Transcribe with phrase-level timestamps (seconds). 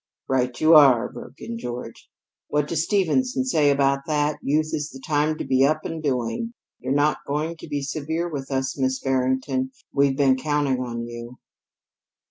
[0.27, 2.09] "Right you are," broke in George.
[2.47, 4.39] "What does Stevenson say about that?
[4.41, 8.27] 'Youth is the time to be up and doing.' You're not going to be severe
[8.27, 9.69] with us, Miss Barrington?
[9.93, 11.37] We've been counting on you."